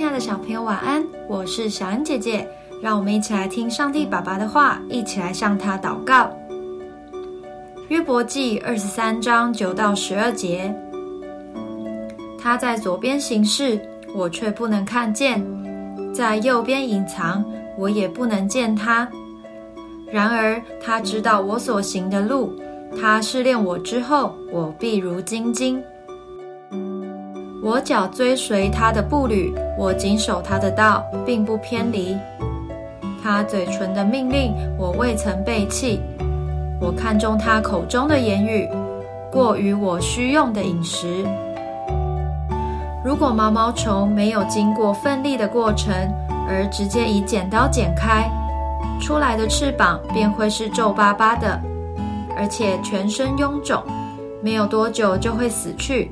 [0.00, 1.06] 亲爱的小朋友，晚安！
[1.28, 2.48] 我是小恩姐姐，
[2.80, 6.30] 让我们一起来听上帝爸爸的话，一起来向他祷告。
[7.88, 10.74] 约伯记二十三章九到十二节，
[12.38, 13.78] 他在左边行事，
[14.14, 15.38] 我却不能看见；
[16.14, 17.44] 在右边隐藏，
[17.76, 19.06] 我也不能见他。
[20.10, 22.58] 然而他知道我所行的路，
[22.98, 25.78] 他试炼我之后，我必如精金。
[27.62, 32.16] 我脚追随他的步履，我谨守他的道，并不偏离。
[33.22, 36.00] 他嘴唇的命令，我未曾背弃。
[36.80, 38.66] 我看中他口中的言语，
[39.30, 41.26] 过于我需用的饮食。
[43.04, 45.94] 如果毛毛虫没有经过奋力的过程，
[46.48, 48.30] 而直接以剪刀剪开，
[48.98, 51.60] 出来的翅膀便会是皱巴巴的，
[52.38, 53.82] 而且全身臃肿，
[54.42, 56.10] 没有多久就会死去。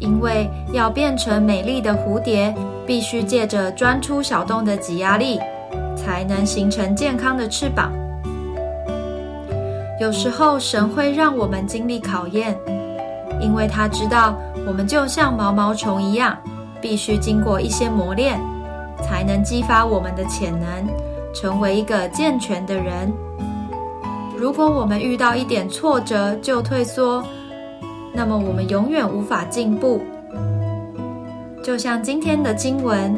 [0.00, 2.52] 因为要变成美丽的蝴蝶，
[2.86, 5.38] 必须借着钻出小洞的挤压力，
[5.94, 7.92] 才能形成健康的翅膀。
[10.00, 12.58] 有时候神会让我们经历考验，
[13.40, 14.34] 因为他知道
[14.66, 16.36] 我们就像毛毛虫一样，
[16.80, 18.40] 必须经过一些磨练，
[19.02, 20.88] 才能激发我们的潜能，
[21.34, 23.12] 成为一个健全的人。
[24.38, 27.22] 如果我们遇到一点挫折就退缩，
[28.12, 30.00] 那么我们永远无法进步。
[31.62, 33.14] 就像今天的经文，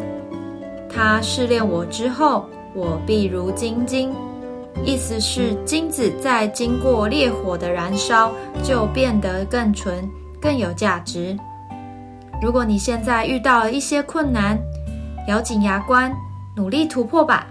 [0.88, 4.12] 他试炼我之后，我必如金晶。
[4.84, 8.32] 意思是金子在经过烈火的燃烧，
[8.64, 10.08] 就变得更纯、
[10.40, 11.36] 更有价值。
[12.42, 14.58] 如果你现在遇到了一些困难，
[15.28, 16.12] 咬紧牙关，
[16.56, 17.46] 努力突破吧。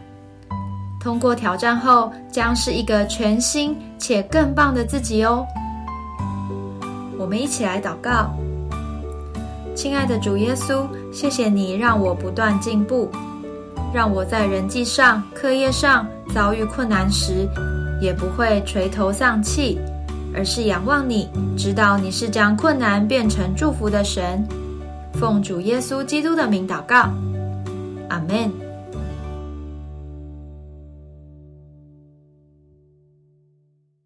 [1.00, 5.46] 通过挑战后，将是一个全新且更棒的自己哦。
[7.22, 8.34] 我们一起来祷告，
[9.76, 13.12] 亲爱的主耶稣，谢谢你让我不断进步，
[13.94, 17.48] 让我在人际上、课业上遭遇困难时，
[18.02, 19.78] 也不会垂头丧气，
[20.34, 24.44] 而是仰望你，知道你是将困难变成祝福的神。
[25.14, 27.08] 奉主耶稣基督的名祷告，
[28.10, 28.52] 阿门。